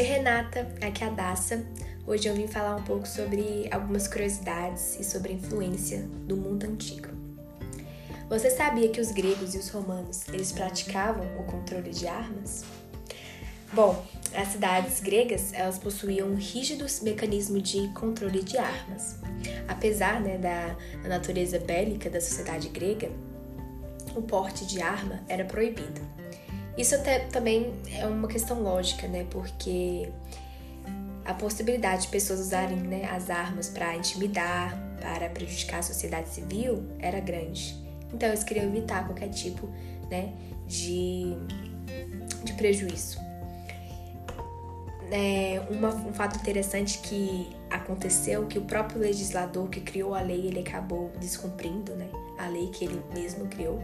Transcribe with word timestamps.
Oi 0.00 0.06
Renata, 0.06 0.66
aqui 0.80 1.04
é 1.04 1.08
a 1.08 1.10
Daça. 1.10 1.62
Hoje 2.06 2.26
eu 2.26 2.34
vim 2.34 2.46
falar 2.46 2.74
um 2.74 2.82
pouco 2.82 3.06
sobre 3.06 3.68
algumas 3.70 4.08
curiosidades 4.08 4.98
e 4.98 5.04
sobre 5.04 5.30
a 5.30 5.34
influência 5.34 6.08
do 6.26 6.38
mundo 6.38 6.64
antigo. 6.64 7.08
Você 8.26 8.48
sabia 8.48 8.88
que 8.88 8.98
os 8.98 9.12
gregos 9.12 9.54
e 9.54 9.58
os 9.58 9.68
romanos 9.68 10.26
eles 10.28 10.52
praticavam 10.52 11.26
o 11.38 11.44
controle 11.44 11.90
de 11.90 12.08
armas? 12.08 12.64
Bom, 13.74 14.02
as 14.34 14.48
cidades 14.48 15.00
gregas 15.00 15.52
elas 15.52 15.78
possuíam 15.78 16.28
um 16.28 16.36
rígido 16.36 16.86
mecanismo 17.02 17.60
de 17.60 17.86
controle 17.88 18.42
de 18.42 18.56
armas. 18.56 19.18
Apesar 19.68 20.18
né, 20.22 20.38
da, 20.38 20.78
da 21.02 21.10
natureza 21.10 21.58
bélica 21.58 22.08
da 22.08 22.22
sociedade 22.22 22.70
grega, 22.70 23.10
o 24.16 24.22
porte 24.22 24.64
de 24.64 24.80
arma 24.80 25.20
era 25.28 25.44
proibido. 25.44 26.00
Isso 26.80 26.94
até 26.94 27.18
também 27.18 27.74
é 27.92 28.06
uma 28.06 28.26
questão 28.26 28.62
lógica, 28.62 29.06
né? 29.06 29.26
Porque 29.30 30.08
a 31.26 31.34
possibilidade 31.34 32.02
de 32.04 32.08
pessoas 32.08 32.40
usarem 32.40 32.78
né, 32.78 33.04
as 33.04 33.28
armas 33.28 33.68
para 33.68 33.94
intimidar, 33.94 34.74
para 34.98 35.28
prejudicar 35.28 35.80
a 35.80 35.82
sociedade 35.82 36.30
civil 36.30 36.82
era 36.98 37.20
grande. 37.20 37.76
Então 38.14 38.30
eles 38.30 38.42
queriam 38.42 38.64
evitar 38.64 39.04
qualquer 39.04 39.28
tipo 39.28 39.68
né, 40.10 40.32
de, 40.66 41.34
de 42.44 42.54
prejuízo. 42.54 43.18
É, 45.12 45.60
uma, 45.68 45.90
um 45.90 46.14
fato 46.14 46.36
interessante 46.38 46.98
que 47.00 47.54
aconteceu 47.68 48.46
que 48.46 48.58
o 48.58 48.62
próprio 48.62 49.00
legislador 49.00 49.68
que 49.68 49.82
criou 49.82 50.14
a 50.14 50.22
lei 50.22 50.46
ele 50.46 50.60
acabou 50.60 51.12
descumprindo 51.20 51.94
né, 51.94 52.08
a 52.38 52.48
lei 52.48 52.68
que 52.68 52.86
ele 52.86 53.02
mesmo 53.12 53.48
criou 53.48 53.82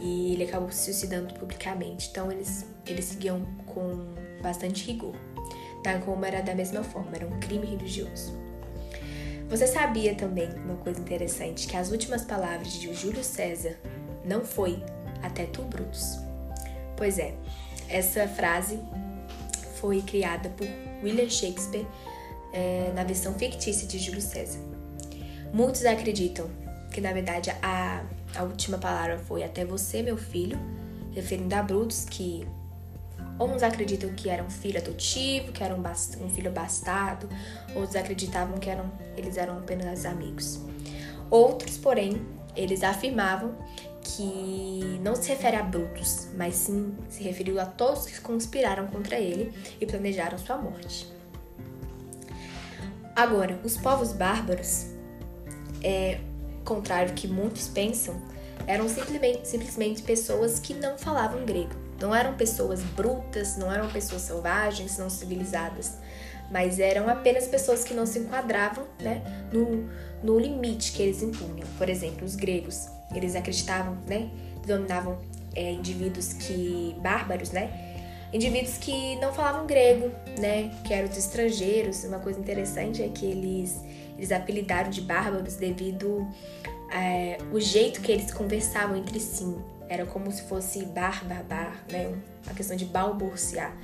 e 0.00 0.32
ele 0.32 0.44
acabou 0.44 0.70
se 0.70 0.84
suicidando 0.84 1.34
publicamente. 1.34 2.08
Então 2.10 2.30
eles, 2.32 2.66
eles 2.86 3.04
seguiam 3.04 3.44
com 3.66 4.14
bastante 4.42 4.86
rigor. 4.86 5.14
Tá? 5.82 5.98
Como 5.98 6.24
era 6.24 6.42
da 6.42 6.54
mesma 6.54 6.82
forma, 6.82 7.12
era 7.14 7.26
um 7.26 7.38
crime 7.40 7.66
religioso. 7.66 8.38
Você 9.48 9.66
sabia 9.66 10.14
também 10.14 10.48
uma 10.64 10.76
coisa 10.76 11.00
interessante, 11.00 11.66
que 11.66 11.76
as 11.76 11.90
últimas 11.90 12.24
palavras 12.24 12.72
de 12.72 12.94
Júlio 12.94 13.24
César 13.24 13.76
não 14.24 14.44
foi 14.44 14.82
até 15.22 15.44
tu, 15.44 15.62
Brutus. 15.62 16.18
Pois 16.96 17.18
é, 17.18 17.34
essa 17.88 18.28
frase 18.28 18.78
foi 19.80 20.02
criada 20.02 20.50
por 20.50 20.66
William 21.02 21.28
Shakespeare 21.28 21.86
é, 22.52 22.92
na 22.94 23.02
versão 23.02 23.34
fictícia 23.34 23.88
de 23.88 23.98
Júlio 23.98 24.20
César. 24.20 24.60
Muitos 25.52 25.84
acreditam 25.84 26.48
que 26.90 27.00
na 27.00 27.12
verdade 27.12 27.50
a 27.62 28.04
a 28.36 28.42
última 28.44 28.78
palavra 28.78 29.18
foi 29.18 29.42
até 29.42 29.64
você, 29.64 30.02
meu 30.02 30.16
filho, 30.16 30.58
referindo 31.12 31.54
a 31.54 31.62
Brutus, 31.62 32.04
que 32.04 32.46
uns 33.40 33.62
acreditam 33.62 34.10
que 34.10 34.28
era 34.28 34.42
um 34.42 34.50
filho 34.50 34.78
adotivo, 34.78 35.52
que 35.52 35.64
era 35.64 35.74
um, 35.74 35.82
um 36.24 36.30
filho 36.30 36.50
bastardo, 36.50 37.28
outros 37.74 37.96
acreditavam 37.96 38.58
que 38.58 38.68
eram, 38.68 38.90
eles 39.16 39.36
eram 39.36 39.58
apenas 39.58 40.04
amigos. 40.04 40.60
Outros, 41.30 41.76
porém, 41.78 42.20
eles 42.54 42.82
afirmavam 42.82 43.54
que 44.02 44.98
não 45.02 45.14
se 45.14 45.28
refere 45.28 45.56
a 45.56 45.62
Brutus, 45.62 46.28
mas 46.36 46.54
sim 46.54 46.94
se 47.08 47.22
referiu 47.22 47.60
a 47.60 47.66
todos 47.66 48.06
que 48.06 48.20
conspiraram 48.20 48.86
contra 48.86 49.18
ele 49.18 49.52
e 49.80 49.86
planejaram 49.86 50.38
sua 50.38 50.56
morte. 50.56 51.10
Agora, 53.14 53.58
os 53.64 53.76
povos 53.76 54.12
bárbaros, 54.12 54.86
é, 55.82 56.20
contrário 56.64 57.14
que 57.14 57.26
muitos 57.26 57.68
pensam, 57.68 58.20
eram 58.66 58.88
simplesmente, 58.88 59.48
simplesmente 59.48 60.02
pessoas 60.02 60.58
que 60.58 60.74
não 60.74 60.98
falavam 60.98 61.44
grego. 61.44 61.74
Não 62.00 62.14
eram 62.14 62.34
pessoas 62.34 62.80
brutas, 62.80 63.56
não 63.56 63.70
eram 63.70 63.88
pessoas 63.90 64.22
selvagens, 64.22 64.96
não 64.96 65.10
civilizadas, 65.10 65.98
mas 66.50 66.78
eram 66.78 67.08
apenas 67.08 67.46
pessoas 67.46 67.84
que 67.84 67.92
não 67.92 68.06
se 68.06 68.18
enquadravam 68.18 68.86
né, 69.00 69.22
no, 69.52 69.88
no 70.22 70.38
limite 70.38 70.92
que 70.92 71.02
eles 71.02 71.22
impunham. 71.22 71.66
Por 71.76 71.88
exemplo, 71.88 72.24
os 72.24 72.34
gregos, 72.34 72.88
eles 73.14 73.36
acreditavam, 73.36 73.98
né, 74.06 74.30
dominavam 74.66 75.18
é, 75.54 75.72
indivíduos 75.72 76.32
que 76.32 76.96
bárbaros, 77.00 77.50
né, 77.50 77.89
indivíduos 78.32 78.78
que 78.78 79.16
não 79.16 79.32
falavam 79.32 79.66
grego, 79.66 80.10
né, 80.38 80.70
que 80.84 80.92
eram 80.94 81.08
os 81.08 81.16
estrangeiros. 81.16 82.04
Uma 82.04 82.18
coisa 82.18 82.38
interessante 82.38 83.02
é 83.02 83.08
que 83.08 83.26
eles 83.26 83.80
eles 84.16 84.32
apelidaram 84.32 84.90
de 84.90 85.00
bárbaros 85.00 85.56
devido 85.56 86.28
é, 86.92 87.38
o 87.50 87.58
jeito 87.58 88.02
que 88.02 88.12
eles 88.12 88.30
conversavam 88.30 88.94
entre 88.94 89.18
si. 89.18 89.56
Era 89.88 90.04
como 90.04 90.30
se 90.30 90.42
fosse 90.42 90.84
bar, 90.84 91.24
bar, 91.24 91.42
bar, 91.44 91.84
né? 91.90 92.14
Uma 92.44 92.54
questão 92.54 92.76
de 92.76 92.84
balbuciar. 92.84 93.74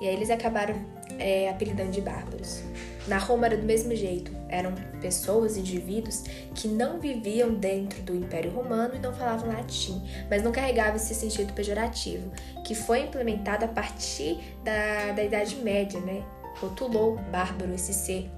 E 0.00 0.08
aí 0.08 0.14
eles 0.14 0.28
acabaram 0.28 0.74
é, 1.18 1.48
apelidando 1.48 1.90
de 1.90 2.00
bárbaros. 2.00 2.62
Na 3.06 3.18
Roma 3.18 3.46
era 3.46 3.56
do 3.56 3.64
mesmo 3.64 3.94
jeito. 3.94 4.32
Eram 4.48 4.72
pessoas, 5.00 5.56
indivíduos 5.56 6.24
que 6.54 6.68
não 6.68 6.98
viviam 6.98 7.54
dentro 7.54 8.02
do 8.02 8.14
Império 8.14 8.50
Romano 8.50 8.94
e 8.94 8.98
não 8.98 9.12
falavam 9.12 9.48
latim, 9.48 10.02
mas 10.30 10.42
não 10.42 10.52
carregavam 10.52 10.96
esse 10.96 11.14
sentido 11.14 11.52
pejorativo, 11.52 12.32
que 12.64 12.74
foi 12.74 13.02
implementado 13.02 13.64
a 13.64 13.68
partir 13.68 14.38
da, 14.64 15.12
da 15.12 15.22
Idade 15.22 15.56
Média, 15.56 16.00
né? 16.00 16.24
Rotulou 16.60 17.16
bárbaro 17.30 17.74
esse 17.74 17.92
ser 17.92 18.30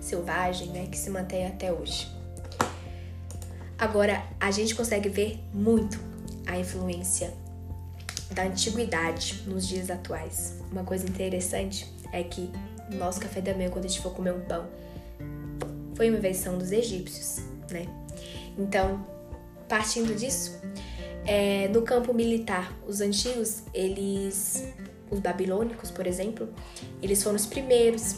selvagem, 0.00 0.68
né, 0.68 0.86
que 0.90 0.96
se 0.96 1.10
mantém 1.10 1.46
até 1.46 1.72
hoje. 1.72 2.08
Agora, 3.78 4.22
a 4.38 4.50
gente 4.50 4.74
consegue 4.74 5.08
ver 5.08 5.40
muito 5.52 5.98
a 6.46 6.58
influência 6.58 7.32
da 8.34 8.44
antiguidade 8.44 9.42
nos 9.46 9.66
dias 9.66 9.90
atuais. 9.90 10.54
Uma 10.70 10.84
coisa 10.84 11.06
interessante 11.08 11.86
é 12.12 12.22
que 12.22 12.50
no 12.90 12.98
nosso 12.98 13.20
café 13.20 13.40
da 13.40 13.54
manhã, 13.54 13.70
quando 13.70 13.84
a 13.84 13.88
gente 13.88 14.00
for 14.00 14.12
comer 14.12 14.32
um 14.32 14.40
pão, 14.40 14.68
foi 15.94 16.08
uma 16.08 16.18
invenção 16.18 16.56
dos 16.58 16.72
egípcios, 16.72 17.44
né? 17.70 17.86
Então, 18.58 19.04
partindo 19.68 20.14
disso, 20.14 20.60
é, 21.26 21.68
no 21.68 21.82
campo 21.82 22.12
militar, 22.12 22.72
os 22.86 23.00
antigos, 23.00 23.62
eles, 23.74 24.64
os 25.10 25.20
babilônicos, 25.20 25.90
por 25.90 26.06
exemplo, 26.06 26.48
eles 27.02 27.22
foram 27.22 27.36
os 27.36 27.46
primeiros 27.46 28.16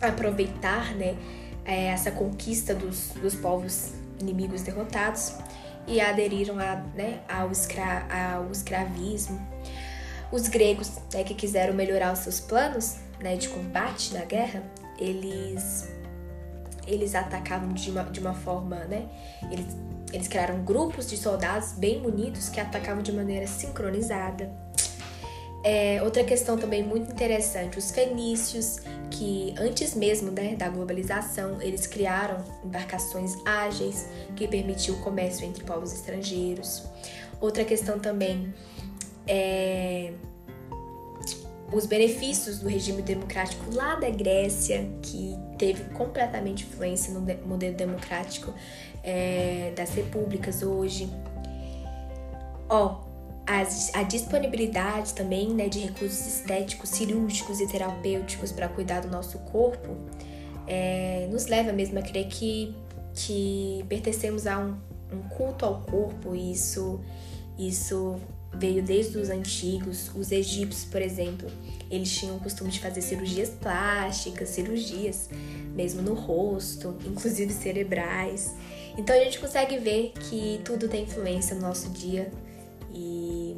aproveitar 0.00 0.94
né, 0.94 1.16
é, 1.64 1.86
essa 1.86 2.10
conquista 2.10 2.74
dos, 2.74 3.10
dos 3.20 3.34
povos 3.34 3.92
inimigos 4.20 4.62
derrotados 4.62 5.34
e 5.88 6.00
aderiram 6.00 6.58
a, 6.58 6.76
né, 6.94 7.20
ao, 7.28 7.50
escra 7.50 8.06
ao 8.34 8.50
escravismo. 8.50 9.40
Os 10.30 10.46
gregos, 10.46 10.92
né, 11.12 11.24
que 11.24 11.34
quiseram 11.34 11.72
melhorar 11.72 12.12
os 12.12 12.20
seus 12.20 12.38
planos 12.38 12.96
né, 13.18 13.36
de 13.36 13.48
combate 13.48 14.12
na 14.12 14.24
guerra, 14.24 14.62
eles, 14.98 15.88
eles 16.86 17.14
atacavam 17.14 17.72
de 17.72 17.90
uma, 17.90 18.04
de 18.04 18.20
uma 18.20 18.34
forma, 18.34 18.76
né? 18.84 19.08
Eles, 19.50 19.66
eles 20.12 20.28
criaram 20.28 20.62
grupos 20.62 21.08
de 21.08 21.16
soldados 21.16 21.72
bem 21.72 22.00
munidos 22.00 22.48
que 22.48 22.60
atacavam 22.60 23.02
de 23.02 23.12
maneira 23.12 23.46
sincronizada. 23.46 24.50
É, 25.64 26.00
outra 26.02 26.22
questão 26.22 26.56
também 26.56 26.82
muito 26.82 27.10
interessante, 27.10 27.78
os 27.78 27.90
fenícios, 27.90 28.80
que 29.10 29.54
antes 29.58 29.94
mesmo 29.94 30.30
né, 30.30 30.54
da 30.54 30.68
globalização, 30.68 31.60
eles 31.60 31.86
criaram 31.86 32.44
embarcações 32.64 33.34
ágeis 33.44 34.08
que 34.36 34.46
permitiam 34.46 34.96
o 34.96 35.00
comércio 35.00 35.46
entre 35.46 35.64
povos 35.64 35.92
estrangeiros. 35.92 36.84
Outra 37.40 37.64
questão 37.64 37.98
também 37.98 38.52
é 39.26 40.12
os 41.72 41.84
benefícios 41.84 42.60
do 42.60 42.68
regime 42.68 43.02
democrático 43.02 43.74
lá 43.74 43.94
da 43.94 44.08
Grécia, 44.08 44.88
que 45.02 45.36
teve 45.58 45.84
completamente 45.94 46.64
influência 46.64 47.12
no 47.12 47.20
modelo 47.46 47.76
democrático 47.76 48.54
é, 49.04 49.72
das 49.76 49.90
repúblicas 49.90 50.62
hoje. 50.62 51.10
Ó, 52.68 53.07
a, 53.48 54.00
a 54.00 54.02
disponibilidade 54.02 55.14
também 55.14 55.54
né, 55.54 55.68
de 55.68 55.78
recursos 55.78 56.26
estéticos, 56.26 56.90
cirúrgicos 56.90 57.60
e 57.60 57.66
terapêuticos 57.66 58.52
para 58.52 58.68
cuidar 58.68 59.00
do 59.00 59.08
nosso 59.08 59.38
corpo 59.38 59.96
é, 60.66 61.26
nos 61.30 61.46
leva 61.46 61.72
mesmo 61.72 61.98
a 61.98 62.02
crer 62.02 62.28
que, 62.28 62.76
que 63.14 63.82
pertencemos 63.88 64.46
a 64.46 64.58
um, 64.58 64.76
um 65.10 65.22
culto 65.30 65.64
ao 65.64 65.80
corpo 65.80 66.34
e 66.34 66.52
isso, 66.52 67.00
isso 67.58 68.16
veio 68.52 68.82
desde 68.82 69.16
os 69.16 69.30
antigos. 69.30 70.10
Os 70.14 70.30
egípcios, 70.30 70.84
por 70.84 71.00
exemplo, 71.00 71.48
eles 71.90 72.14
tinham 72.14 72.36
o 72.36 72.40
costume 72.40 72.70
de 72.70 72.80
fazer 72.80 73.00
cirurgias 73.00 73.48
plásticas, 73.48 74.50
cirurgias 74.50 75.30
mesmo 75.74 76.02
no 76.02 76.12
rosto, 76.12 76.98
inclusive 77.06 77.50
cerebrais. 77.50 78.54
Então 78.98 79.16
a 79.16 79.24
gente 79.24 79.38
consegue 79.38 79.78
ver 79.78 80.12
que 80.28 80.60
tudo 80.66 80.86
tem 80.86 81.04
influência 81.04 81.54
no 81.54 81.62
nosso 81.62 81.88
dia 81.88 82.30
e 82.92 83.56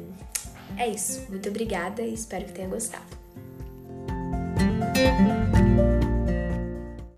é 0.77 0.87
isso. 0.87 1.25
Muito 1.29 1.49
obrigada 1.49 2.01
e 2.01 2.13
espero 2.13 2.45
que 2.45 2.53
tenha 2.53 2.67
gostado. 2.67 3.21